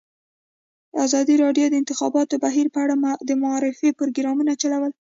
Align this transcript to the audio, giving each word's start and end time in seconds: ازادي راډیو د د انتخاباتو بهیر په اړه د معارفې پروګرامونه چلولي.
ازادي 1.05 1.35
راډیو 1.43 1.67
د 1.69 1.71
د 1.75 1.79
انتخاباتو 1.81 2.41
بهیر 2.43 2.67
په 2.73 2.79
اړه 2.83 2.95
د 3.27 3.31
معارفې 3.43 3.89
پروګرامونه 3.99 4.51
چلولي. 4.61 4.93